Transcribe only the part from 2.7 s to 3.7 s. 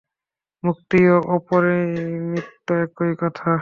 একই কথা।